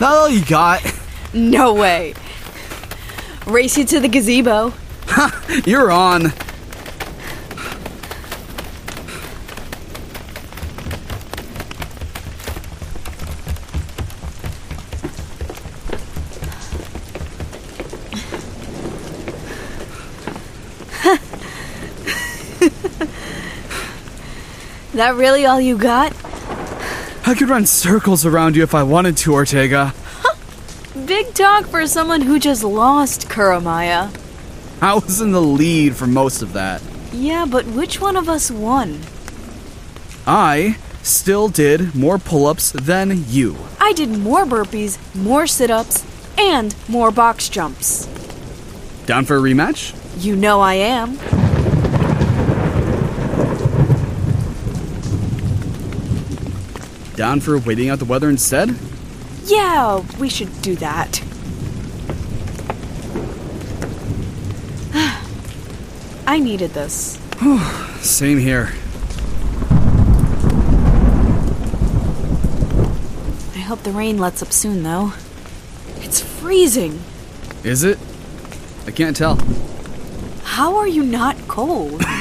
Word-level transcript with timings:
Not 0.00 0.12
all 0.14 0.28
you 0.28 0.44
got. 0.44 0.82
No 1.32 1.74
way. 1.74 2.14
Race 3.46 3.76
you 3.78 3.84
to 3.84 4.00
the 4.00 4.08
gazebo. 4.08 4.72
You're 5.64 5.90
on. 5.90 6.32
That 24.94 25.16
really 25.16 25.44
all 25.44 25.60
you 25.60 25.76
got? 25.76 26.12
I 27.26 27.34
could 27.34 27.48
run 27.48 27.64
circles 27.64 28.26
around 28.26 28.54
you 28.54 28.62
if 28.62 28.74
I 28.74 28.82
wanted 28.82 29.16
to, 29.18 29.32
Ortega. 29.32 29.94
Big 31.06 31.32
talk 31.32 31.64
for 31.66 31.86
someone 31.86 32.20
who 32.20 32.38
just 32.38 32.62
lost 32.62 33.28
Kuromaya. 33.30 34.14
I 34.82 34.94
was 34.94 35.22
in 35.22 35.32
the 35.32 35.40
lead 35.40 35.96
for 35.96 36.06
most 36.06 36.42
of 36.42 36.52
that. 36.52 36.82
Yeah, 37.12 37.46
but 37.48 37.64
which 37.66 37.98
one 37.98 38.16
of 38.16 38.28
us 38.28 38.50
won? 38.50 39.00
I 40.26 40.76
still 41.02 41.48
did 41.48 41.94
more 41.94 42.18
pull 42.18 42.46
ups 42.46 42.72
than 42.72 43.24
you. 43.28 43.56
I 43.80 43.94
did 43.94 44.10
more 44.10 44.44
burpees, 44.44 44.98
more 45.14 45.46
sit 45.46 45.70
ups, 45.70 46.04
and 46.36 46.74
more 46.88 47.10
box 47.10 47.48
jumps. 47.48 48.06
Down 49.06 49.24
for 49.24 49.36
a 49.38 49.40
rematch? 49.40 49.94
You 50.22 50.36
know 50.36 50.60
I 50.60 50.74
am. 50.74 51.18
Down 57.16 57.40
for 57.40 57.58
waiting 57.58 57.88
out 57.90 57.98
the 57.98 58.04
weather 58.04 58.28
instead? 58.28 58.76
Yeah, 59.44 60.04
we 60.18 60.28
should 60.28 60.62
do 60.62 60.74
that. 60.76 61.22
I 66.26 66.38
needed 66.38 66.70
this. 66.70 67.18
Same 68.00 68.38
here. 68.38 68.72
I 73.54 73.58
hope 73.66 73.82
the 73.82 73.92
rain 73.92 74.18
lets 74.18 74.42
up 74.42 74.52
soon, 74.52 74.82
though. 74.82 75.12
It's 75.98 76.20
freezing. 76.20 77.00
Is 77.62 77.84
it? 77.84 77.98
I 78.86 78.90
can't 78.90 79.16
tell. 79.16 79.38
How 80.42 80.76
are 80.76 80.88
you 80.88 81.02
not 81.02 81.36
cold? 81.48 82.02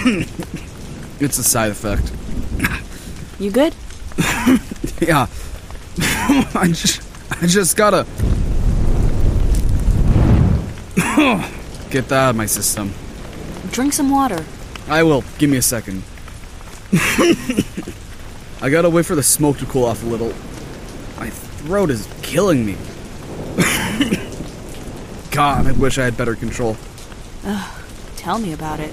It's 1.19 1.37
a 1.37 1.43
side 1.43 1.71
effect. 1.71 2.11
You 3.39 3.49
good? 3.49 3.73
Yeah. 5.07 5.27
I 6.55 6.67
just 6.67 7.01
I 7.29 7.45
just 7.45 7.75
gotta 7.75 8.05
get 11.89 12.07
that 12.07 12.13
out 12.13 12.29
of 12.29 12.35
my 12.37 12.45
system. 12.45 12.93
Drink 13.71 13.91
some 13.91 14.09
water. 14.09 14.45
I 14.87 15.03
will. 15.03 15.25
Give 15.37 15.49
me 15.49 15.57
a 15.57 15.61
second. 15.61 16.03
I 18.61 18.69
gotta 18.69 18.89
wait 18.89 19.05
for 19.05 19.15
the 19.15 19.23
smoke 19.23 19.57
to 19.57 19.65
cool 19.65 19.83
off 19.83 20.03
a 20.03 20.05
little. 20.05 20.29
My 21.19 21.29
throat 21.29 21.89
is 21.89 22.07
killing 22.21 22.65
me. 22.65 22.77
God, 25.31 25.67
I 25.67 25.73
wish 25.73 25.97
I 25.97 26.05
had 26.05 26.15
better 26.15 26.35
control. 26.35 26.77
Tell 28.15 28.39
me 28.39 28.53
about 28.53 28.79
it. 28.79 28.91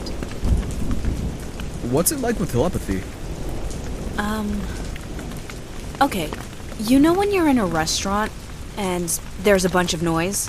What's 1.90 2.10
it 2.10 2.18
like 2.18 2.40
with 2.40 2.50
telepathy? 2.50 3.02
Um. 4.18 4.60
Okay, 6.02 6.30
you 6.78 6.98
know 6.98 7.12
when 7.12 7.30
you're 7.30 7.46
in 7.46 7.58
a 7.58 7.66
restaurant 7.66 8.32
and 8.78 9.06
there's 9.42 9.66
a 9.66 9.68
bunch 9.68 9.92
of 9.92 10.02
noise? 10.02 10.48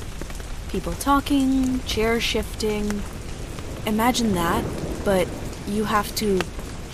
People 0.69 0.93
talking, 0.93 1.81
chairs 1.81 2.23
shifting. 2.23 3.03
Imagine 3.85 4.33
that, 4.33 4.63
but 5.03 5.27
you 5.67 5.83
have 5.83 6.15
to 6.15 6.39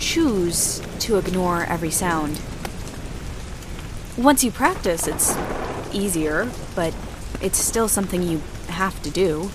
choose 0.00 0.82
to 0.98 1.18
ignore 1.18 1.62
every 1.62 1.92
sound. 1.92 2.40
Once 4.16 4.42
you 4.42 4.50
practice, 4.50 5.06
it's 5.06 5.36
easier, 5.94 6.50
but 6.74 6.92
it's 7.40 7.58
still 7.58 7.86
something 7.86 8.24
you 8.24 8.42
have 8.70 9.00
to 9.04 9.10
do. 9.10 9.52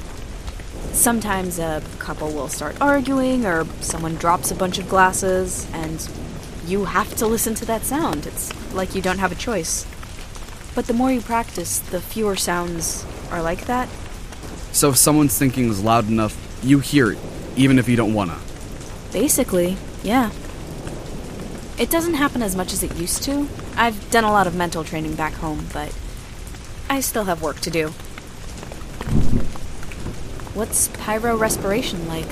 Sometimes 0.94 1.60
a 1.60 1.84
couple 2.00 2.32
will 2.32 2.48
start 2.48 2.80
arguing, 2.80 3.46
or 3.46 3.66
someone 3.82 4.16
drops 4.16 4.50
a 4.50 4.56
bunch 4.56 4.80
of 4.80 4.88
glasses, 4.88 5.68
and 5.74 6.10
you 6.66 6.86
have 6.86 7.16
to 7.16 7.28
listen 7.28 7.56
to 7.56 7.66
that 7.66 7.84
sound. 7.84 8.26
It's 8.26 8.54
like 8.74 8.96
you 8.96 9.02
don't 9.02 9.20
have 9.20 9.32
a 9.32 9.36
choice. 9.36 9.86
But 10.76 10.88
the 10.88 10.94
more 10.94 11.12
you 11.12 11.22
practice, 11.22 11.80
the 11.80 12.02
fewer 12.02 12.36
sounds 12.36 13.06
are 13.30 13.42
like 13.42 13.66
that. 13.66 13.90
So 14.72 14.90
if 14.90 14.98
someone's 14.98 15.38
thinking 15.38 15.70
is 15.70 15.84
loud 15.84 16.08
enough, 16.08 16.36
you 16.64 16.80
hear 16.80 17.12
it, 17.12 17.20
even 17.56 17.78
if 17.78 17.88
you 17.88 17.96
don't 17.96 18.14
wanna. 18.14 18.40
Basically, 19.12 19.78
yeah. 20.04 20.32
It 21.78 21.90
doesn't 21.90 22.16
happen 22.16 22.42
as 22.42 22.56
much 22.56 22.74
as 22.74 22.82
it 22.82 22.96
used 22.96 23.24
to. 23.24 23.48
I've 23.76 24.10
done 24.10 24.24
a 24.24 24.32
lot 24.32 24.48
of 24.48 24.56
mental 24.56 24.84
training 24.84 25.16
back 25.16 25.34
home, 25.34 25.68
but 25.74 25.94
I 26.90 27.00
still 27.02 27.26
have 27.26 27.42
work 27.42 27.60
to 27.62 27.70
do. 27.70 27.90
What's 30.54 30.88
pyro 30.90 31.36
respiration 31.36 32.08
like? 32.08 32.30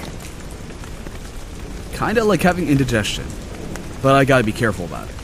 Kinda 1.94 2.24
like 2.24 2.42
having 2.42 2.68
indigestion, 2.70 3.26
but 4.02 4.16
I 4.16 4.26
gotta 4.26 4.44
be 4.44 4.52
careful 4.52 4.86
about 4.86 5.10
it. 5.10 5.16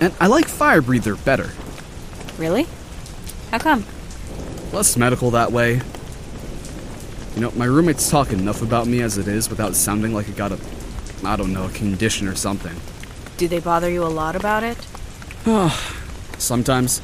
And 0.00 0.14
I 0.20 0.28
like 0.28 0.46
fire 0.46 0.80
breather 0.80 1.16
better. 1.16 1.50
Really? 2.36 2.66
How 3.50 3.58
come? 3.58 3.84
Less 4.72 4.96
medical 4.96 5.30
that 5.32 5.50
way. 5.50 5.80
You 7.34 7.40
know, 7.40 7.50
my 7.52 7.64
roommates 7.64 8.10
talk 8.10 8.32
enough 8.32 8.62
about 8.62 8.86
me 8.86 9.00
as 9.00 9.18
it 9.18 9.28
is 9.28 9.48
without 9.48 9.74
sounding 9.74 10.12
like 10.12 10.28
I 10.28 10.32
got 10.32 10.52
a, 10.52 10.58
I 11.24 11.36
don't 11.36 11.52
know, 11.52 11.66
a 11.66 11.70
condition 11.70 12.28
or 12.28 12.34
something. 12.34 12.76
Do 13.36 13.48
they 13.48 13.60
bother 13.60 13.90
you 13.90 14.04
a 14.04 14.06
lot 14.06 14.36
about 14.36 14.62
it? 14.64 14.76
Ah, 15.46 15.96
sometimes. 16.38 17.00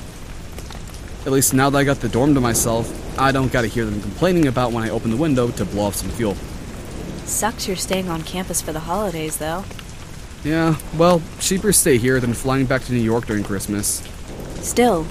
At 1.25 1.33
least 1.33 1.55
now 1.55 1.71
that 1.71 1.79
I 1.79 1.85
got 1.85 2.01
the 2.01 2.09
dorm 2.09 2.35
to 2.35 2.41
myself, 2.41 3.19
I 3.19 3.33
don't 3.33 3.51
gotta 3.51 3.69
hear 3.69 3.85
them 3.85 4.01
complaining 4.03 4.47
about 4.47 4.73
when 4.73 4.85
I 4.85 4.91
open 4.91 5.11
the 5.11 5.17
window 5.17 5.51
to 5.53 5.65
blow 5.65 5.85
off 5.85 5.95
some 5.95 6.11
fuel. 6.11 6.37
Sucks 7.25 7.67
you're 7.67 7.77
staying 7.77 8.09
on 8.09 8.23
campus 8.23 8.61
for 8.61 8.73
the 8.73 8.81
holidays, 8.81 9.39
though. 9.39 9.65
Yeah, 10.45 10.77
well, 10.99 11.23
cheaper 11.41 11.73
stay 11.73 11.97
here 11.97 12.21
than 12.21 12.35
flying 12.35 12.67
back 12.67 12.83
to 12.83 12.93
New 12.93 13.01
York 13.01 13.27
during 13.27 13.43
Christmas. 13.45 14.07
Still, 14.61 15.07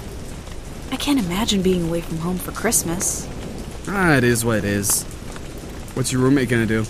I 0.92 0.96
can't 0.96 1.18
imagine 1.18 1.60
being 1.60 1.88
away 1.88 2.02
from 2.02 2.18
home 2.18 2.38
for 2.38 2.52
Christmas. 2.52 3.28
Ah, 3.88 4.14
it 4.14 4.22
is 4.22 4.44
what 4.44 4.58
it 4.58 4.64
is. 4.64 5.02
What's 5.94 6.12
your 6.12 6.22
roommate 6.22 6.48
gonna 6.48 6.66
do? 6.66 6.86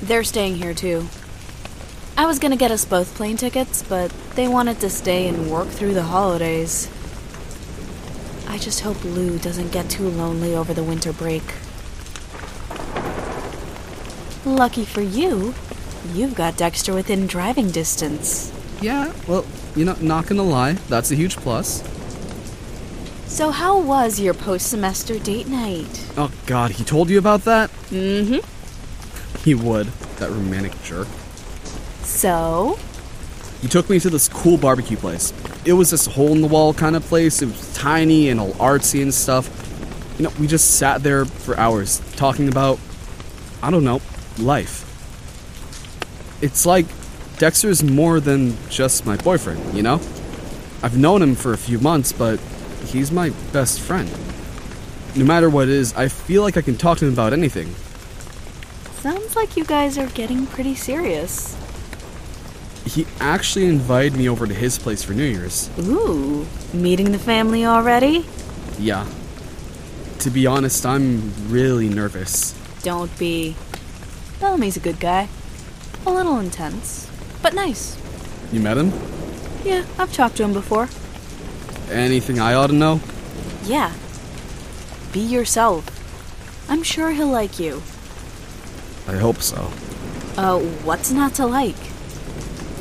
They're 0.00 0.22
staying 0.22 0.56
here 0.56 0.74
too. 0.74 1.08
I 2.16 2.26
was 2.26 2.38
gonna 2.38 2.56
get 2.56 2.70
us 2.70 2.84
both 2.84 3.16
plane 3.16 3.36
tickets, 3.36 3.82
but 3.82 4.12
they 4.36 4.46
wanted 4.46 4.78
to 4.80 4.88
stay 4.88 5.26
and 5.26 5.50
work 5.50 5.66
through 5.66 5.94
the 5.94 6.04
holidays. 6.04 6.88
I 8.46 8.58
just 8.58 8.80
hope 8.80 9.02
Lou 9.02 9.38
doesn't 9.38 9.72
get 9.72 9.90
too 9.90 10.08
lonely 10.08 10.54
over 10.54 10.72
the 10.72 10.84
winter 10.84 11.12
break. 11.12 11.42
Lucky 14.44 14.84
for 14.84 15.00
you, 15.00 15.54
you've 16.12 16.34
got 16.34 16.56
Dexter 16.56 16.94
within 16.94 17.26
driving 17.26 17.70
distance. 17.70 18.52
Yeah, 18.80 19.12
well, 19.28 19.44
you 19.76 19.84
know, 19.84 19.96
not 20.00 20.26
gonna 20.26 20.42
lie, 20.42 20.72
that's 20.88 21.10
a 21.10 21.14
huge 21.14 21.36
plus. 21.36 21.82
So, 23.26 23.50
how 23.50 23.80
was 23.80 24.20
your 24.20 24.34
post 24.34 24.68
semester 24.68 25.18
date 25.18 25.48
night? 25.48 26.06
Oh 26.16 26.30
god, 26.46 26.72
he 26.72 26.84
told 26.84 27.08
you 27.08 27.18
about 27.18 27.44
that? 27.44 27.70
Mm 27.90 28.40
hmm. 28.40 29.38
He 29.44 29.54
would, 29.54 29.86
that 30.18 30.30
romantic 30.30 30.80
jerk. 30.82 31.08
So? 32.02 32.78
He 33.60 33.68
took 33.68 33.88
me 33.88 33.98
to 34.00 34.10
this 34.10 34.28
cool 34.28 34.56
barbecue 34.56 34.96
place. 34.96 35.32
It 35.64 35.72
was 35.72 35.90
this 35.90 36.06
hole 36.06 36.32
in 36.32 36.42
the 36.42 36.48
wall 36.48 36.74
kind 36.74 36.94
of 36.94 37.02
place. 37.04 37.42
It 37.42 37.46
was 37.46 37.72
tiny 37.74 38.28
and 38.28 38.38
all 38.38 38.52
artsy 38.52 39.02
and 39.02 39.12
stuff. 39.14 39.48
You 40.18 40.24
know, 40.24 40.32
we 40.38 40.46
just 40.46 40.76
sat 40.78 41.02
there 41.02 41.24
for 41.24 41.56
hours 41.58 42.00
talking 42.16 42.48
about, 42.48 42.78
I 43.62 43.70
don't 43.70 43.84
know, 43.84 44.00
life. 44.38 44.91
It's 46.42 46.66
like 46.66 46.86
Dexter's 47.38 47.82
more 47.82 48.20
than 48.20 48.56
just 48.68 49.06
my 49.06 49.16
boyfriend, 49.16 49.74
you 49.74 49.82
know? 49.82 50.00
I've 50.82 50.98
known 50.98 51.22
him 51.22 51.36
for 51.36 51.52
a 51.52 51.56
few 51.56 51.78
months, 51.78 52.12
but 52.12 52.40
he's 52.86 53.12
my 53.12 53.30
best 53.52 53.80
friend. 53.80 54.10
No 55.14 55.24
matter 55.24 55.48
what 55.48 55.68
it 55.68 55.74
is, 55.74 55.94
I 55.94 56.08
feel 56.08 56.42
like 56.42 56.56
I 56.56 56.62
can 56.62 56.76
talk 56.76 56.98
to 56.98 57.06
him 57.06 57.12
about 57.12 57.32
anything. 57.32 57.74
Sounds 59.00 59.36
like 59.36 59.56
you 59.56 59.64
guys 59.64 59.96
are 59.98 60.08
getting 60.08 60.46
pretty 60.46 60.74
serious. 60.74 61.56
He 62.86 63.06
actually 63.20 63.66
invited 63.66 64.16
me 64.16 64.28
over 64.28 64.46
to 64.46 64.54
his 64.54 64.78
place 64.78 65.04
for 65.04 65.12
New 65.12 65.24
Year's. 65.24 65.70
Ooh, 65.78 66.46
meeting 66.74 67.12
the 67.12 67.18
family 67.18 67.64
already? 67.64 68.26
Yeah. 68.78 69.06
To 70.20 70.30
be 70.30 70.46
honest, 70.46 70.84
I'm 70.84 71.32
really 71.48 71.88
nervous. 71.88 72.52
Don't 72.82 73.16
be. 73.18 73.54
Bellamy's 74.40 74.76
a 74.76 74.80
good 74.80 74.98
guy. 74.98 75.28
A 76.06 76.10
little 76.10 76.38
intense, 76.38 77.10
but 77.42 77.54
nice. 77.54 77.96
You 78.52 78.60
met 78.60 78.76
him? 78.76 78.92
Yeah, 79.64 79.84
I've 79.98 80.12
talked 80.12 80.36
to 80.38 80.44
him 80.44 80.52
before. 80.52 80.88
Anything 81.90 82.40
I 82.40 82.54
ought 82.54 82.68
to 82.68 82.72
know? 82.72 83.00
Yeah. 83.64 83.92
Be 85.12 85.20
yourself. 85.20 85.86
I'm 86.68 86.82
sure 86.82 87.10
he'll 87.10 87.28
like 87.28 87.60
you. 87.60 87.82
I 89.06 89.16
hope 89.16 89.42
so. 89.42 89.70
Uh, 90.36 90.58
what's 90.84 91.10
not 91.12 91.34
to 91.34 91.46
like? 91.46 91.76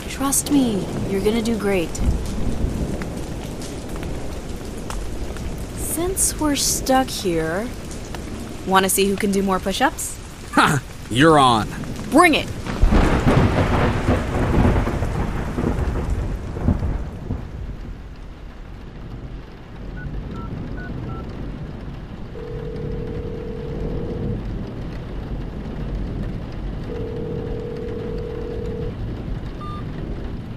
Trust 0.07 0.51
me, 0.51 0.85
you're 1.09 1.21
gonna 1.21 1.41
do 1.41 1.57
great. 1.57 1.89
Since 5.77 6.39
we're 6.39 6.55
stuck 6.55 7.07
here, 7.07 7.67
wanna 8.65 8.89
see 8.89 9.07
who 9.07 9.15
can 9.15 9.31
do 9.31 9.43
more 9.43 9.59
push 9.59 9.81
ups? 9.81 10.17
Ha! 10.53 10.81
You're 11.09 11.37
on. 11.37 11.67
Bring 12.09 12.35
it! 12.35 12.47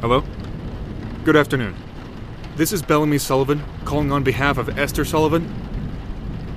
Hello? 0.05 0.23
Good 1.25 1.35
afternoon. 1.35 1.75
This 2.57 2.75
is 2.75 2.83
Bellamy 2.83 3.17
Sullivan, 3.17 3.63
calling 3.87 4.13
on 4.13 4.23
behalf 4.23 4.59
of 4.59 4.79
Esther 4.79 5.03
Sullivan. 5.03 5.51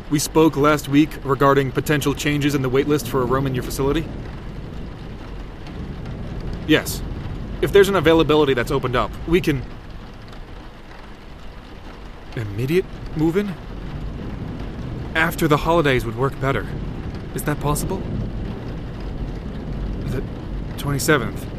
We 0.10 0.20
spoke 0.20 0.58
last 0.58 0.90
week 0.90 1.12
regarding 1.24 1.72
potential 1.72 2.14
changes 2.14 2.56
in 2.56 2.62
the 2.62 2.70
waitlist 2.70 3.08
for 3.08 3.22
a 3.22 3.26
room 3.26 3.48
in 3.48 3.56
your 3.56 3.64
facility. 3.64 4.06
Yes. 6.68 7.02
If 7.62 7.72
there's 7.72 7.88
an 7.88 7.96
availability 7.96 8.54
that's 8.54 8.70
opened 8.70 8.98
up, 8.98 9.12
we 9.30 9.40
can. 9.40 9.64
Immediate 12.36 12.84
move 13.16 13.38
in? 13.38 13.54
After 15.16 15.48
the 15.48 15.56
holidays 15.56 16.04
would 16.04 16.18
work 16.18 16.38
better. 16.42 16.68
Is 17.34 17.44
that 17.44 17.62
possible? 17.62 18.02
The 20.08 20.22
27th. 20.76 21.57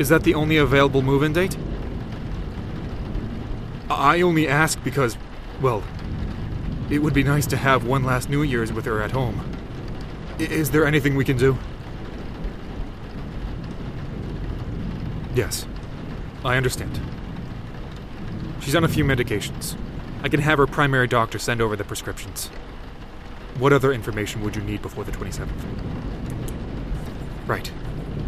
Is 0.00 0.08
that 0.08 0.22
the 0.22 0.32
only 0.34 0.56
available 0.56 1.02
move 1.02 1.22
in 1.22 1.34
date? 1.34 1.58
I 3.90 4.22
only 4.22 4.48
ask 4.48 4.82
because, 4.82 5.18
well, 5.60 5.82
it 6.88 7.00
would 7.00 7.12
be 7.12 7.22
nice 7.22 7.46
to 7.48 7.58
have 7.58 7.84
one 7.84 8.02
last 8.02 8.30
New 8.30 8.40
Year's 8.42 8.72
with 8.72 8.86
her 8.86 9.02
at 9.02 9.10
home. 9.10 9.44
Is 10.38 10.70
there 10.70 10.86
anything 10.86 11.16
we 11.16 11.24
can 11.26 11.36
do? 11.36 11.58
Yes, 15.34 15.66
I 16.46 16.56
understand. 16.56 16.98
She's 18.60 18.74
on 18.74 18.84
a 18.84 18.88
few 18.88 19.04
medications. 19.04 19.76
I 20.22 20.30
can 20.30 20.40
have 20.40 20.56
her 20.56 20.66
primary 20.66 21.08
doctor 21.08 21.38
send 21.38 21.60
over 21.60 21.76
the 21.76 21.84
prescriptions. 21.84 22.46
What 23.58 23.74
other 23.74 23.92
information 23.92 24.40
would 24.44 24.56
you 24.56 24.62
need 24.62 24.80
before 24.80 25.04
the 25.04 25.12
27th? 25.12 25.50
Right, 27.46 27.70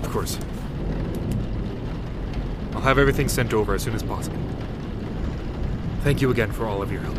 of 0.03 0.11
course. 0.11 0.39
I'll 2.75 2.81
have 2.81 2.99
everything 2.99 3.29
sent 3.29 3.53
over 3.53 3.75
as 3.75 3.83
soon 3.83 3.95
as 3.95 4.03
possible. 4.03 4.39
Thank 6.03 6.21
you 6.21 6.31
again 6.31 6.51
for 6.51 6.67
all 6.67 6.83
of 6.83 6.91
your 6.91 7.01
help. 7.03 7.19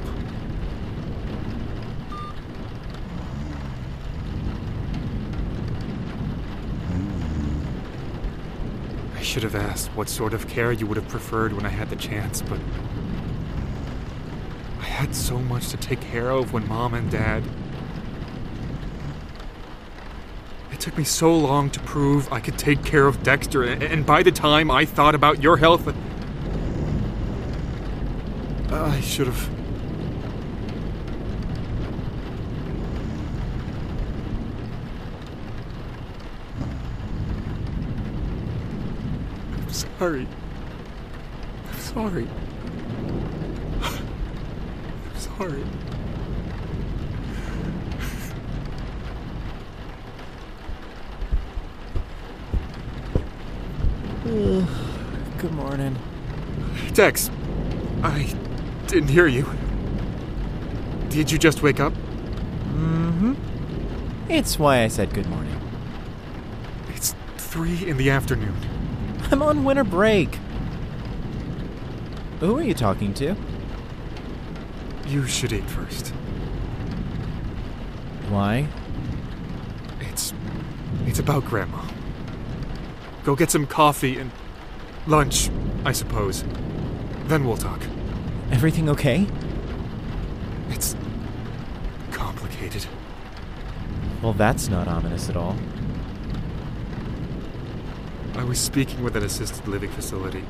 I 9.16 9.22
should 9.22 9.44
have 9.44 9.56
asked 9.56 9.90
what 9.96 10.10
sort 10.10 10.34
of 10.34 10.48
care 10.50 10.74
you 10.74 10.86
would 10.86 10.98
have 10.98 11.08
preferred 11.08 11.54
when 11.54 11.66
I 11.66 11.70
had 11.70 11.90
the 11.90 11.96
chance, 11.96 12.42
but. 12.42 12.60
I 14.82 14.86
had 14.86 15.16
so 15.16 15.40
much 15.40 15.70
to 15.70 15.78
take 15.78 16.02
care 16.02 16.30
of 16.30 16.52
when 16.52 16.68
mom 16.68 16.94
and 16.94 17.10
dad. 17.10 17.44
It 20.72 20.73
took 20.84 20.98
me 20.98 21.04
so 21.06 21.34
long 21.34 21.70
to 21.70 21.80
prove 21.80 22.30
I 22.30 22.42
could 22.42 22.58
take 22.58 22.84
care 22.84 23.08
of 23.08 23.24
Dexter, 23.24 23.64
and 23.64 24.06
by 24.06 24.22
the 24.22 24.34
time 24.34 24.70
I 24.70 24.84
thought 24.84 25.16
about 25.16 25.42
your 25.42 25.56
health. 25.56 25.88
I 28.70 29.00
should 29.00 29.28
have. 29.28 29.50
I'm 39.62 39.70
sorry. 39.72 40.28
I'm 41.72 41.80
sorry. 41.80 42.28
I'm 43.82 45.18
sorry. 45.18 45.64
Good 54.24 55.52
morning. 55.52 55.98
Dex, 56.94 57.30
I 58.02 58.34
didn't 58.88 59.10
hear 59.10 59.28
you. 59.28 59.46
Did 61.10 61.30
you 61.30 61.38
just 61.38 61.62
wake 61.62 61.82
up? 61.82 61.92
Mm-hmm. 62.72 63.34
It's 64.32 64.58
why 64.58 64.84
I 64.84 64.88
said 64.88 65.14
good 65.14 65.28
morning. 65.28 65.60
It's 66.96 67.14
three 67.36 67.86
in 67.86 67.98
the 67.98 68.12
afternoon. 68.12 68.56
I'm 69.30 69.42
on 69.42 69.66
winter 69.66 69.84
break. 69.84 70.40
Who 72.40 72.58
are 72.58 72.64
you 72.64 72.74
talking 72.74 73.14
to? 73.16 73.36
You 75.06 75.28
should 75.28 75.52
eat 75.52 75.70
first. 75.70 76.14
Why? 78.30 78.70
It's. 80.00 80.34
It's 81.08 81.20
about 81.20 81.44
Grandma. 81.44 81.93
Go 83.24 83.36
get 83.36 83.52
some 83.52 83.66
coffee 83.66 84.18
and. 84.20 84.32
lunch, 85.08 85.50
I 85.86 85.92
suppose. 85.92 86.44
Then 87.26 87.46
we'll 87.46 87.58
talk. 87.58 87.82
Everything 88.52 88.90
okay? 88.90 89.28
It's. 90.70 90.96
complicated. 92.12 92.86
Well, 94.22 94.34
that's 94.34 94.70
not 94.70 94.88
ominous 94.88 95.30
at 95.30 95.36
all. 95.36 95.58
I 98.36 98.44
was 98.44 98.60
speaking 98.60 99.04
with 99.04 99.16
an 99.16 99.24
assisted 99.24 99.68
living 99.68 99.92
facility. 99.92 100.44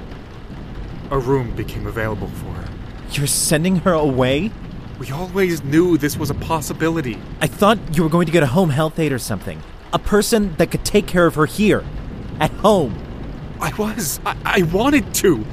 A 1.11 1.17
room 1.17 1.55
became 1.55 1.85
available 1.87 2.27
for 2.27 2.51
her. 2.51 2.69
You're 3.11 3.27
sending 3.27 3.77
her 3.77 3.93
away? 3.93 4.51
We 4.99 5.11
always 5.11 5.63
knew 5.63 5.97
this 5.97 6.17
was 6.17 6.29
a 6.29 6.35
possibility. 6.35 7.17
I 7.41 7.47
thought 7.47 7.77
you 7.95 8.03
were 8.03 8.09
going 8.09 8.25
to 8.25 8.31
get 8.31 8.43
a 8.43 8.47
home 8.47 8.69
health 8.69 8.97
aide 8.99 9.11
or 9.11 9.19
something. 9.19 9.61
A 9.91 9.99
person 9.99 10.55
that 10.55 10.71
could 10.71 10.85
take 10.85 11.07
care 11.07 11.25
of 11.25 11.35
her 11.35 11.45
here. 11.45 11.83
At 12.43 12.51
home. 12.51 12.93
I 13.61 13.73
was. 13.77 14.19
I, 14.25 14.35
I 14.43 14.61
wanted 14.63 15.13
to. 15.13 15.45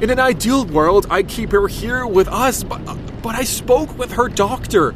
In 0.00 0.08
an 0.08 0.20
ideal 0.20 0.64
world, 0.64 1.04
I'd 1.10 1.26
keep 1.26 1.50
her 1.50 1.66
here 1.66 2.06
with 2.06 2.28
us, 2.28 2.62
but, 2.62 2.78
but 3.22 3.34
I 3.34 3.42
spoke 3.42 3.98
with 3.98 4.12
her 4.12 4.28
doctor. 4.28 4.94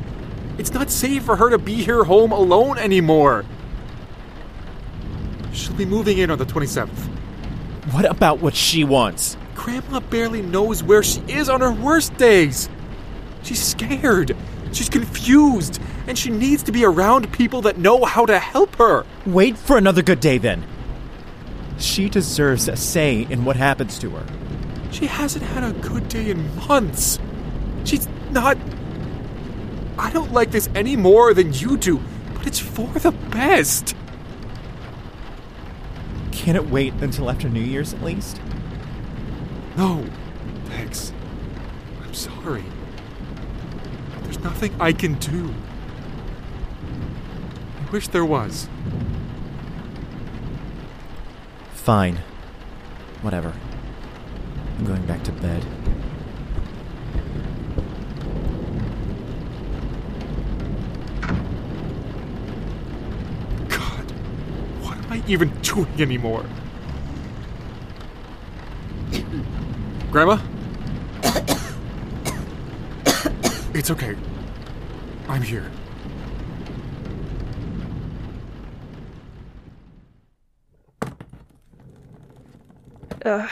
It's 0.56 0.72
not 0.72 0.88
safe 0.88 1.24
for 1.24 1.34
her 1.34 1.50
to 1.50 1.58
be 1.58 1.74
here 1.82 2.04
home 2.04 2.30
alone 2.30 2.78
anymore. 2.78 3.44
She'll 5.52 5.74
be 5.74 5.84
moving 5.84 6.18
in 6.18 6.30
on 6.30 6.38
the 6.38 6.46
27th. 6.46 7.08
What 7.90 8.04
about 8.04 8.38
what 8.38 8.54
she 8.54 8.84
wants? 8.84 9.36
Grandma 9.56 9.98
barely 9.98 10.42
knows 10.42 10.84
where 10.84 11.02
she 11.02 11.22
is 11.22 11.48
on 11.48 11.60
her 11.60 11.72
worst 11.72 12.16
days. 12.18 12.68
She's 13.42 13.60
scared. 13.60 14.36
She's 14.70 14.88
confused. 14.88 15.80
And 16.06 16.16
she 16.16 16.30
needs 16.30 16.62
to 16.62 16.70
be 16.70 16.84
around 16.84 17.32
people 17.32 17.62
that 17.62 17.78
know 17.78 18.04
how 18.04 18.26
to 18.26 18.38
help 18.38 18.76
her. 18.76 19.04
Wait 19.26 19.58
for 19.58 19.76
another 19.76 20.02
good 20.02 20.20
day 20.20 20.38
then. 20.38 20.64
She 21.78 22.08
deserves 22.08 22.68
a 22.68 22.76
say 22.76 23.26
in 23.28 23.44
what 23.44 23.56
happens 23.56 23.98
to 24.00 24.10
her. 24.10 24.26
She 24.92 25.06
hasn't 25.06 25.44
had 25.44 25.62
a 25.64 25.72
good 25.80 26.08
day 26.08 26.30
in 26.30 26.56
months. 26.66 27.18
She's 27.84 28.08
not. 28.30 28.56
I 29.98 30.10
don't 30.10 30.32
like 30.32 30.50
this 30.50 30.68
any 30.74 30.96
more 30.96 31.34
than 31.34 31.52
you 31.52 31.76
do, 31.76 32.00
but 32.34 32.46
it's 32.46 32.58
for 32.58 32.88
the 32.98 33.12
best. 33.12 33.94
Can 36.32 36.56
it 36.56 36.68
wait 36.70 36.94
until 36.94 37.28
after 37.28 37.48
New 37.48 37.60
Year's 37.60 37.92
at 37.92 38.02
least? 38.02 38.40
No, 39.76 40.04
thanks. 40.66 41.12
I'm 42.02 42.14
sorry. 42.14 42.64
There's 44.22 44.38
nothing 44.40 44.74
I 44.80 44.92
can 44.92 45.14
do. 45.14 45.54
I 47.80 47.90
wish 47.90 48.08
there 48.08 48.24
was. 48.24 48.68
Fine. 51.86 52.16
Whatever. 53.22 53.54
I'm 54.76 54.86
going 54.86 55.06
back 55.06 55.22
to 55.22 55.30
bed. 55.30 55.64
God, 63.68 64.10
what 64.82 64.98
am 64.98 65.12
I 65.12 65.22
even 65.28 65.48
doing 65.60 65.86
anymore? 66.00 66.44
Grandma? 70.10 70.40
It's 73.74 73.92
okay. 73.92 74.16
I'm 75.28 75.42
here. 75.42 75.70
Ugh, 83.26 83.50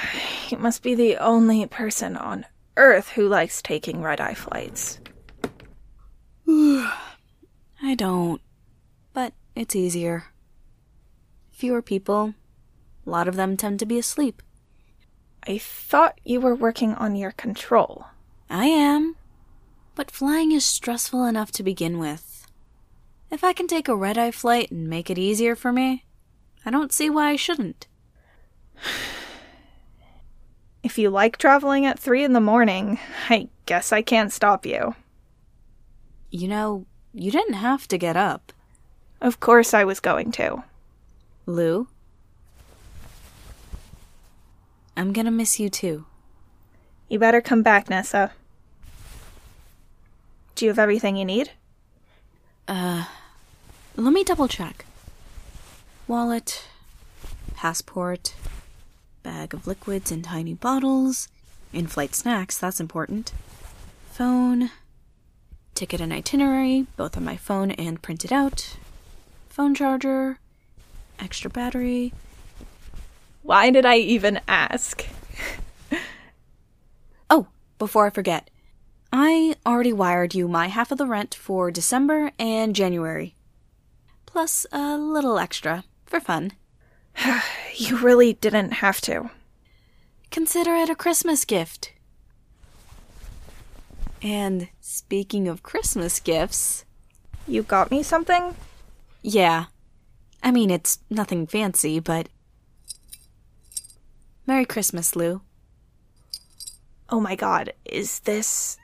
you 0.50 0.58
must 0.58 0.84
be 0.84 0.94
the 0.94 1.16
only 1.16 1.66
person 1.66 2.16
on 2.16 2.46
Earth 2.76 3.08
who 3.10 3.26
likes 3.26 3.60
taking 3.60 4.02
red 4.02 4.20
eye 4.20 4.34
flights. 4.34 5.00
I 6.48 7.96
don't. 7.96 8.40
But 9.12 9.32
it's 9.56 9.74
easier. 9.74 10.26
Fewer 11.50 11.82
people. 11.82 12.34
A 13.04 13.10
lot 13.10 13.26
of 13.26 13.34
them 13.34 13.56
tend 13.56 13.80
to 13.80 13.86
be 13.86 13.98
asleep. 13.98 14.42
I 15.44 15.58
thought 15.58 16.20
you 16.24 16.40
were 16.40 16.54
working 16.54 16.94
on 16.94 17.16
your 17.16 17.32
control. 17.32 18.06
I 18.48 18.66
am. 18.66 19.16
But 19.96 20.12
flying 20.12 20.52
is 20.52 20.64
stressful 20.64 21.24
enough 21.24 21.50
to 21.50 21.64
begin 21.64 21.98
with. 21.98 22.46
If 23.28 23.42
I 23.42 23.52
can 23.52 23.66
take 23.66 23.88
a 23.88 23.96
red 23.96 24.18
eye 24.18 24.30
flight 24.30 24.70
and 24.70 24.88
make 24.88 25.10
it 25.10 25.18
easier 25.18 25.56
for 25.56 25.72
me, 25.72 26.04
I 26.64 26.70
don't 26.70 26.92
see 26.92 27.10
why 27.10 27.30
I 27.30 27.36
shouldn't. 27.36 27.88
If 30.84 30.98
you 30.98 31.08
like 31.08 31.38
traveling 31.38 31.86
at 31.86 31.98
3 31.98 32.24
in 32.24 32.34
the 32.34 32.42
morning, 32.42 32.98
I 33.30 33.48
guess 33.64 33.90
I 33.90 34.02
can't 34.02 34.30
stop 34.30 34.66
you. 34.66 34.94
You 36.30 36.46
know, 36.46 36.84
you 37.14 37.30
didn't 37.30 37.54
have 37.54 37.88
to 37.88 37.96
get 37.96 38.18
up. 38.18 38.52
Of 39.18 39.40
course 39.40 39.72
I 39.72 39.84
was 39.84 39.98
going 39.98 40.30
to. 40.32 40.62
Lou? 41.46 41.88
I'm 44.94 45.14
gonna 45.14 45.30
miss 45.30 45.58
you 45.58 45.70
too. 45.70 46.04
You 47.08 47.18
better 47.18 47.40
come 47.40 47.62
back, 47.62 47.88
Nessa. 47.88 48.32
Do 50.54 50.66
you 50.66 50.70
have 50.70 50.78
everything 50.78 51.16
you 51.16 51.24
need? 51.24 51.52
Uh, 52.68 53.06
let 53.96 54.12
me 54.12 54.22
double 54.22 54.48
check. 54.48 54.84
Wallet, 56.06 56.66
passport, 57.54 58.34
bag 59.24 59.52
of 59.52 59.66
liquids 59.66 60.12
in 60.12 60.22
tiny 60.22 60.54
bottles, 60.54 61.26
in 61.72 61.88
flight 61.88 62.14
snacks, 62.14 62.56
that's 62.56 62.78
important. 62.78 63.32
Phone, 64.12 64.70
ticket 65.74 66.00
and 66.00 66.12
itinerary, 66.12 66.86
both 66.96 67.16
on 67.16 67.24
my 67.24 67.36
phone 67.36 67.72
and 67.72 68.00
printed 68.00 68.32
out. 68.32 68.76
Phone 69.48 69.74
charger, 69.74 70.38
extra 71.18 71.50
battery. 71.50 72.12
Why 73.42 73.70
did 73.70 73.84
I 73.84 73.96
even 73.96 74.40
ask? 74.46 75.04
Oh, 77.30 77.46
before 77.78 78.06
I 78.06 78.10
forget, 78.10 78.50
I 79.10 79.56
already 79.64 79.94
wired 79.94 80.34
you 80.34 80.46
my 80.46 80.66
half 80.68 80.92
of 80.92 80.98
the 80.98 81.06
rent 81.06 81.34
for 81.34 81.70
December 81.70 82.32
and 82.38 82.76
January. 82.76 83.34
Plus 84.26 84.66
a 84.70 84.98
little 84.98 85.38
extra 85.38 85.84
for 86.04 86.20
fun. 86.20 86.52
You 87.76 87.96
really 87.98 88.34
didn't 88.34 88.74
have 88.74 89.00
to. 89.02 89.30
Consider 90.30 90.74
it 90.76 90.88
a 90.88 90.94
Christmas 90.94 91.44
gift. 91.44 91.92
And 94.22 94.68
speaking 94.80 95.48
of 95.48 95.62
Christmas 95.62 96.20
gifts, 96.20 96.84
You 97.46 97.62
got 97.62 97.90
me 97.90 98.02
something? 98.02 98.54
yeah. 99.22 99.66
I 100.42 100.50
mean, 100.50 100.70
it's 100.70 100.98
nothing 101.08 101.46
fancy, 101.46 101.98
but. 102.00 102.28
Merry 104.46 104.66
Christmas, 104.66 105.16
Lou. 105.16 105.40
Oh 107.08 107.18
my 107.18 107.34
god, 107.34 107.72
is 107.86 108.20
this. 108.20 108.76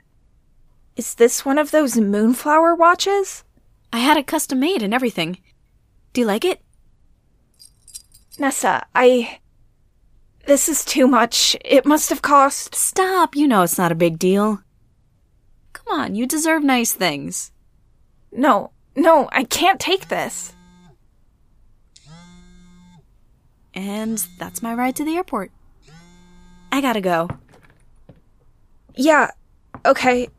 Is 0.96 1.14
this 1.14 1.44
one 1.44 1.58
of 1.58 1.70
those 1.70 1.96
moonflower 1.98 2.74
watches? 2.74 3.44
I 3.92 3.98
had 3.98 4.16
it 4.16 4.26
custom 4.26 4.58
made 4.60 4.82
and 4.82 4.94
everything. 4.94 5.38
Do 6.14 6.22
you 6.22 6.26
like 6.26 6.44
it? 6.46 6.60
Nessa, 8.40 8.86
I. 8.94 9.38
This 10.46 10.70
is 10.70 10.82
too 10.82 11.06
much. 11.06 11.54
It 11.62 11.84
must 11.84 12.08
have 12.08 12.22
cost. 12.22 12.74
Stop, 12.74 13.36
you 13.36 13.46
know 13.46 13.62
it's 13.62 13.76
not 13.76 13.92
a 13.92 13.94
big 13.94 14.18
deal. 14.18 14.62
Come 15.74 16.00
on, 16.00 16.14
you 16.14 16.26
deserve 16.26 16.64
nice 16.64 16.94
things. 16.94 17.52
No, 18.32 18.70
no, 18.96 19.28
I 19.30 19.44
can't 19.44 19.78
take 19.78 20.08
this. 20.08 20.54
And 23.74 24.26
that's 24.38 24.62
my 24.62 24.72
ride 24.72 24.96
to 24.96 25.04
the 25.04 25.16
airport. 25.16 25.52
I 26.72 26.80
gotta 26.80 27.02
go. 27.02 27.28
Yeah, 28.94 29.32
okay. 29.84 30.30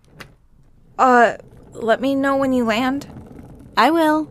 Uh, 0.98 1.38
let 1.72 2.02
me 2.02 2.16
know 2.16 2.36
when 2.36 2.52
you 2.52 2.66
land. 2.66 3.06
I 3.78 3.92
will. 3.92 4.28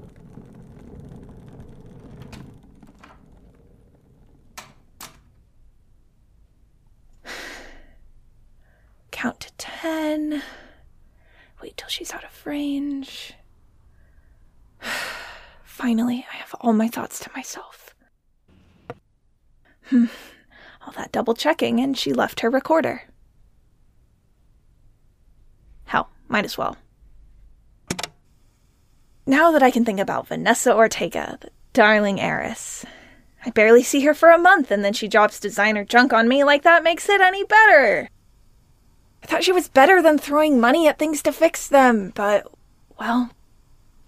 Count 9.21 9.41
to 9.41 9.53
ten. 9.59 10.43
Wait 11.61 11.77
till 11.77 11.91
she's 11.91 12.11
out 12.11 12.25
of 12.25 12.47
range. 12.47 13.35
Finally, 15.63 16.27
I 16.33 16.37
have 16.37 16.55
all 16.59 16.73
my 16.73 16.89
thoughts 16.89 17.19
to 17.21 17.31
myself. 17.37 17.95
Hmm. 19.89 20.07
All 20.81 20.95
that 20.95 21.13
double 21.13 21.35
checking, 21.35 21.81
and 21.81 21.99
she 21.99 22.15
left 22.15 22.41
her 22.41 22.49
recorder. 22.49 23.03
Hell, 25.85 26.09
might 26.29 26.47
as 26.47 26.57
well. 26.57 26.79
Now 29.27 29.53
that 29.53 29.63
I 29.63 29.71
can 29.71 29.85
think 29.85 30.01
about 30.01 30.29
Vanessa 30.29 30.75
Ortega, 30.75 31.37
the 31.43 31.51
darling 31.75 32.23
heiress. 32.23 32.87
I 33.45 33.51
barely 33.51 33.83
see 33.83 34.01
her 34.07 34.15
for 34.15 34.31
a 34.31 34.39
month, 34.39 34.71
and 34.71 34.83
then 34.83 34.95
she 34.95 35.09
drops 35.09 35.39
designer 35.39 35.85
junk 35.85 36.15
on 36.15 36.27
me 36.27 36.43
like 36.43 36.63
that 36.63 36.83
makes 36.83 37.11
it 37.11 37.21
any 37.21 37.45
better. 37.45 38.09
Thought 39.31 39.45
she 39.45 39.53
was 39.53 39.69
better 39.69 40.03
than 40.03 40.19
throwing 40.19 40.59
money 40.59 40.89
at 40.89 40.99
things 40.99 41.23
to 41.23 41.31
fix 41.31 41.69
them, 41.69 42.11
but, 42.17 42.51
well, 42.99 43.31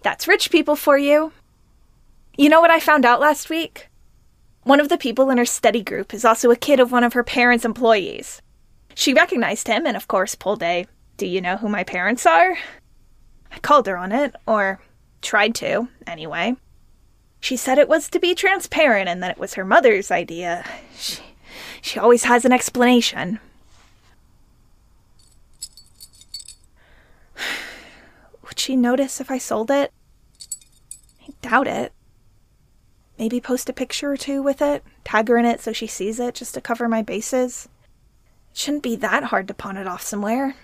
that's 0.01 0.27
rich 0.27 0.51
people 0.51 0.75
for 0.75 0.97
you. 0.97 1.31
You 2.37 2.49
know 2.49 2.59
what 2.59 2.69
I 2.69 2.81
found 2.81 3.05
out 3.05 3.21
last 3.21 3.49
week? 3.49 3.87
One 4.63 4.81
of 4.81 4.89
the 4.89 4.97
people 4.97 5.29
in 5.29 5.37
her 5.37 5.45
study 5.45 5.81
group 5.81 6.13
is 6.13 6.25
also 6.25 6.51
a 6.51 6.57
kid 6.57 6.81
of 6.81 6.91
one 6.91 7.05
of 7.05 7.13
her 7.13 7.23
parents' 7.23 7.63
employees. 7.63 8.41
She 8.95 9.13
recognized 9.13 9.69
him 9.69 9.87
and, 9.87 9.95
of 9.95 10.09
course, 10.09 10.35
pulled 10.35 10.61
a, 10.61 10.87
Do 11.15 11.25
you 11.25 11.39
know 11.39 11.55
who 11.55 11.69
my 11.69 11.85
parents 11.85 12.25
are? 12.25 12.57
I 13.49 13.59
called 13.59 13.87
her 13.87 13.95
on 13.95 14.11
it, 14.11 14.35
or 14.45 14.81
tried 15.21 15.55
to, 15.55 15.87
anyway. 16.05 16.57
She 17.39 17.55
said 17.55 17.77
it 17.77 17.87
was 17.87 18.09
to 18.09 18.19
be 18.19 18.35
transparent 18.35 19.07
and 19.07 19.23
that 19.23 19.31
it 19.31 19.39
was 19.39 19.53
her 19.53 19.63
mother's 19.63 20.11
idea. 20.11 20.65
She, 20.97 21.21
she 21.81 21.97
always 21.97 22.25
has 22.25 22.43
an 22.43 22.51
explanation. 22.51 23.39
She 28.63 28.75
notice 28.77 29.19
if 29.19 29.29
I 29.29 29.37
sold 29.37 29.69
it? 29.69 29.91
I 31.21 31.33
doubt 31.41 31.67
it. 31.67 31.91
Maybe 33.19 33.39
post 33.39 33.69
a 33.69 33.73
picture 33.73 34.11
or 34.11 34.17
two 34.17 34.41
with 34.41 34.61
it, 34.61 34.83
tag 35.03 35.27
her 35.27 35.37
in 35.37 35.45
it 35.45 35.61
so 35.61 35.73
she 35.73 35.85
sees 35.85 36.19
it 36.19 36.35
just 36.35 36.53
to 36.55 36.61
cover 36.61 36.87
my 36.87 37.01
bases. 37.01 37.67
It 38.51 38.57
shouldn't 38.57 38.83
be 38.83 38.95
that 38.95 39.25
hard 39.25 39.47
to 39.49 39.53
pawn 39.53 39.77
it 39.77 39.87
off 39.87 40.01
somewhere. 40.01 40.55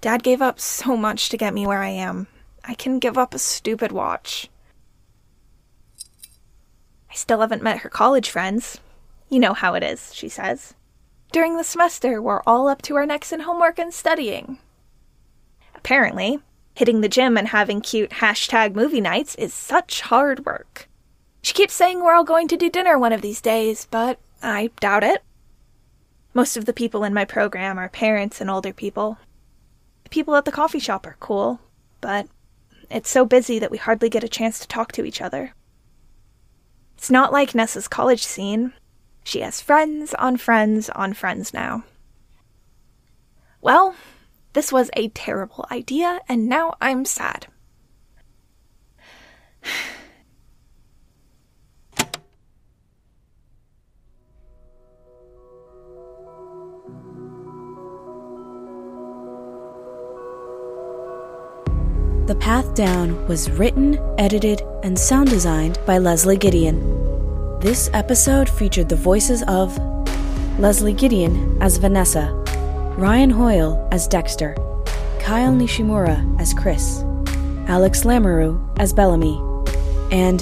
Dad 0.00 0.22
gave 0.22 0.40
up 0.40 0.58
so 0.58 0.96
much 0.96 1.28
to 1.28 1.36
get 1.36 1.52
me 1.52 1.66
where 1.66 1.82
I 1.82 1.90
am. 1.90 2.26
I 2.64 2.74
can 2.74 2.98
give 2.98 3.18
up 3.18 3.34
a 3.34 3.38
stupid 3.38 3.92
watch. 3.92 4.48
I 7.10 7.14
still 7.14 7.40
haven't 7.40 7.62
met 7.62 7.80
her 7.80 7.90
college 7.90 8.30
friends. 8.30 8.80
You 9.28 9.40
know 9.40 9.52
how 9.52 9.74
it 9.74 9.82
is, 9.82 10.14
she 10.14 10.28
says. 10.28 10.74
During 11.32 11.56
the 11.56 11.64
semester, 11.64 12.20
we're 12.20 12.42
all 12.46 12.66
up 12.66 12.82
to 12.82 12.96
our 12.96 13.06
necks 13.06 13.30
in 13.30 13.40
homework 13.40 13.78
and 13.78 13.92
studying. 13.92 14.58
Apparently, 15.80 16.38
hitting 16.74 17.00
the 17.00 17.08
gym 17.08 17.38
and 17.38 17.48
having 17.48 17.80
cute 17.80 18.10
hashtag 18.10 18.74
movie 18.74 19.00
nights 19.00 19.34
is 19.36 19.54
such 19.54 20.02
hard 20.02 20.44
work. 20.44 20.88
She 21.40 21.54
keeps 21.54 21.72
saying 21.72 22.02
we're 22.02 22.12
all 22.12 22.22
going 22.22 22.48
to 22.48 22.56
do 22.56 22.68
dinner 22.68 22.98
one 22.98 23.14
of 23.14 23.22
these 23.22 23.40
days, 23.40 23.88
but 23.90 24.18
I 24.42 24.70
doubt 24.78 25.04
it. 25.04 25.22
Most 26.34 26.58
of 26.58 26.66
the 26.66 26.74
people 26.74 27.02
in 27.02 27.14
my 27.14 27.24
program 27.24 27.78
are 27.78 27.88
parents 27.88 28.42
and 28.42 28.50
older 28.50 28.74
people. 28.74 29.16
The 30.04 30.10
people 30.10 30.36
at 30.36 30.44
the 30.44 30.52
coffee 30.52 30.78
shop 30.78 31.06
are 31.06 31.16
cool, 31.18 31.60
but 32.02 32.28
it's 32.90 33.08
so 33.08 33.24
busy 33.24 33.58
that 33.58 33.70
we 33.70 33.78
hardly 33.78 34.10
get 34.10 34.22
a 34.22 34.28
chance 34.28 34.58
to 34.60 34.68
talk 34.68 34.92
to 34.92 35.06
each 35.06 35.22
other. 35.22 35.54
It's 36.98 37.10
not 37.10 37.32
like 37.32 37.54
Nessa's 37.54 37.88
college 37.88 38.22
scene. 38.22 38.74
She 39.24 39.40
has 39.40 39.62
friends 39.62 40.12
on 40.14 40.36
friends 40.36 40.90
on 40.90 41.14
friends 41.14 41.54
now. 41.54 41.84
Well, 43.62 43.94
this 44.52 44.72
was 44.72 44.90
a 44.96 45.08
terrible 45.08 45.66
idea, 45.70 46.20
and 46.28 46.48
now 46.48 46.74
I'm 46.80 47.04
sad. 47.04 47.46
The 62.26 62.36
Path 62.36 62.74
Down 62.74 63.26
was 63.26 63.50
written, 63.50 63.98
edited, 64.16 64.62
and 64.84 64.96
sound 64.96 65.30
designed 65.30 65.78
by 65.84 65.98
Leslie 65.98 66.36
Gideon. 66.36 66.78
This 67.58 67.90
episode 67.92 68.48
featured 68.48 68.88
the 68.88 68.96
voices 68.96 69.42
of 69.48 69.76
Leslie 70.58 70.92
Gideon 70.92 71.60
as 71.60 71.76
Vanessa, 71.76 72.39
Ryan 73.00 73.30
Hoyle 73.30 73.88
as 73.92 74.06
Dexter, 74.06 74.54
Kyle 75.20 75.54
Nishimura 75.54 76.38
as 76.38 76.52
Chris, 76.52 77.02
Alex 77.66 78.04
Lamoureux 78.04 78.60
as 78.78 78.92
Bellamy, 78.92 79.40
and 80.12 80.40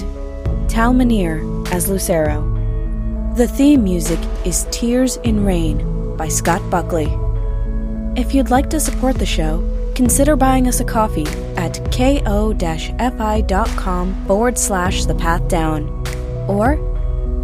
Tal 0.69 0.91
Minear 0.91 1.39
as 1.71 1.87
Lucero. 1.87 2.43
The 3.37 3.47
theme 3.47 3.85
music 3.85 4.19
is 4.45 4.67
Tears 4.71 5.15
in 5.23 5.45
Rain 5.45 6.17
by 6.17 6.27
Scott 6.27 6.61
Buckley. 6.69 7.07
If 8.21 8.35
you'd 8.35 8.51
like 8.51 8.69
to 8.71 8.81
support 8.81 9.15
the 9.15 9.25
show, 9.25 9.63
consider 9.95 10.35
buying 10.35 10.67
us 10.67 10.81
a 10.81 10.83
coffee 10.83 11.27
at 11.55 11.75
ko-fi.com 11.93 13.05
forward 14.25 14.57
slash 14.57 15.05
the 15.05 15.15
path 15.15 15.47
down. 15.47 15.87
Or 16.49 16.75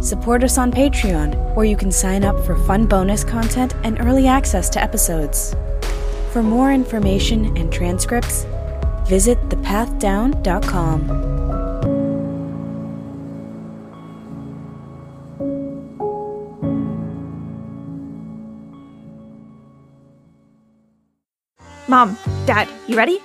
support 0.06 0.44
us 0.44 0.56
on 0.56 0.70
Patreon, 0.70 1.54
where 1.54 1.66
you 1.66 1.76
can 1.76 1.90
sign 1.90 2.24
up 2.24 2.38
for 2.46 2.56
fun 2.64 2.86
bonus 2.86 3.24
content 3.24 3.74
and 3.82 4.00
early 4.00 4.26
access 4.26 4.68
to 4.70 4.82
episodes. 4.82 5.54
For 6.32 6.42
more 6.42 6.72
information 6.72 7.56
and 7.56 7.72
transcripts, 7.72 8.46
visit 9.06 9.38
thepathdown.com. 9.48 11.36
Mom, 21.88 22.18
Dad, 22.46 22.68
you 22.88 22.96
ready? 22.96 23.20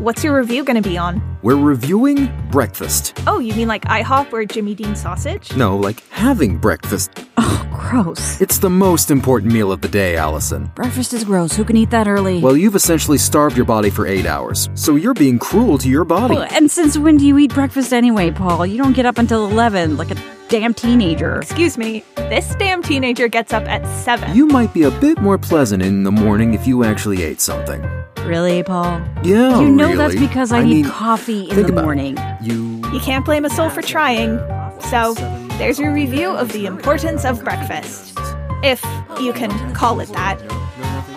What's 0.00 0.24
your 0.24 0.34
review 0.34 0.64
gonna 0.64 0.80
be 0.80 0.96
on? 0.96 1.20
We're 1.42 1.56
reviewing 1.56 2.30
breakfast. 2.50 3.12
Oh, 3.26 3.38
you 3.38 3.54
mean 3.54 3.68
like 3.68 3.82
IHOP 3.82 4.32
or 4.32 4.46
Jimmy 4.46 4.74
Dean 4.74 4.96
sausage? 4.96 5.54
No, 5.54 5.76
like 5.76 6.02
having 6.08 6.56
breakfast. 6.56 7.10
Oh, 7.36 7.49
Gross. 7.90 8.40
It's 8.40 8.58
the 8.58 8.70
most 8.70 9.10
important 9.10 9.52
meal 9.52 9.72
of 9.72 9.80
the 9.80 9.88
day, 9.88 10.16
Allison. 10.16 10.66
Breakfast 10.76 11.12
is 11.12 11.24
gross. 11.24 11.56
Who 11.56 11.64
can 11.64 11.76
eat 11.76 11.90
that 11.90 12.06
early? 12.06 12.38
Well, 12.40 12.56
you've 12.56 12.76
essentially 12.76 13.18
starved 13.18 13.56
your 13.56 13.64
body 13.66 13.90
for 13.90 14.06
eight 14.06 14.26
hours, 14.26 14.68
so 14.74 14.94
you're 14.94 15.12
being 15.14 15.40
cruel 15.40 15.76
to 15.78 15.88
your 15.88 16.04
body. 16.04 16.36
Well, 16.36 16.46
and 16.52 16.70
since 16.70 16.96
when 16.96 17.16
do 17.16 17.26
you 17.26 17.36
eat 17.38 17.52
breakfast 17.52 17.92
anyway, 17.92 18.30
Paul? 18.30 18.64
You 18.64 18.78
don't 18.78 18.92
get 18.94 19.06
up 19.06 19.18
until 19.18 19.44
11 19.50 19.96
like 19.96 20.12
a 20.12 20.16
damn 20.48 20.72
teenager. 20.72 21.40
Excuse 21.40 21.76
me, 21.76 22.04
this 22.14 22.54
damn 22.60 22.80
teenager 22.80 23.26
gets 23.26 23.52
up 23.52 23.64
at 23.64 23.84
7. 24.04 24.36
You 24.36 24.46
might 24.46 24.72
be 24.72 24.84
a 24.84 24.90
bit 24.92 25.18
more 25.20 25.36
pleasant 25.36 25.82
in 25.82 26.04
the 26.04 26.12
morning 26.12 26.54
if 26.54 26.68
you 26.68 26.84
actually 26.84 27.24
ate 27.24 27.40
something. 27.40 27.82
Really, 28.24 28.62
Paul? 28.62 29.00
Yeah, 29.24 29.60
You 29.60 29.68
know 29.68 29.86
really. 29.88 29.96
that's 29.96 30.14
because 30.20 30.52
I, 30.52 30.58
I 30.58 30.62
need 30.64 30.82
mean, 30.82 30.84
coffee 30.84 31.48
in 31.48 31.54
think 31.56 31.66
the 31.66 31.72
about 31.72 31.80
it. 31.80 31.84
morning. 31.86 32.18
You. 32.40 32.76
You 32.92 33.00
can't 33.00 33.24
blame 33.24 33.44
a 33.44 33.50
soul 33.50 33.68
for 33.70 33.82
trying. 33.82 34.38
So, 34.90 35.14
there's 35.60 35.78
your 35.78 35.92
review 35.92 36.30
of 36.30 36.50
the 36.52 36.64
importance 36.64 37.26
of 37.26 37.44
breakfast. 37.44 38.16
If 38.62 38.82
you 39.20 39.34
can 39.34 39.74
call 39.74 40.00
it 40.00 40.08
that. 40.14 40.38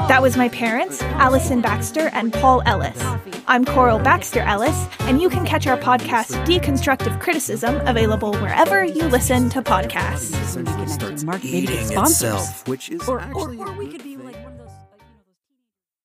That 0.09 0.21
was 0.21 0.35
my 0.35 0.49
parents, 0.49 1.01
Allison 1.01 1.61
Baxter 1.61 2.09
and 2.11 2.33
Paul 2.33 2.61
Ellis. 2.65 3.01
I'm 3.47 3.63
Coral 3.63 3.99
Baxter 3.99 4.41
Ellis, 4.41 4.75
and 5.01 5.21
you 5.21 5.29
can 5.29 5.45
catch 5.45 5.65
our 5.65 5.77
podcast 5.77 6.45
Deconstructive 6.45 7.21
Criticism 7.21 7.75
available 7.87 8.33
wherever 8.33 8.83
you 8.83 9.03
listen 9.07 9.49
to 9.51 9.61
podcasts. 9.61 10.33
Maybe 10.57 10.97
get, 10.97 11.23
market, 11.23 11.43
maybe 11.45 11.57
Eating 11.59 11.85
sponsors. 11.85 12.23
itself, 12.23 12.67
which 12.67 12.89
is 12.89 13.07
Or, 13.07 13.19
or, 13.19 13.21
actually 13.21 13.57
or 13.59 13.71
we 13.71 13.87
could 13.87 14.03
be 14.03 14.12